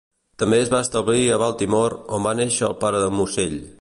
[0.43, 3.59] També es va establir a Baltimore, on va néixer el pare de Mossell.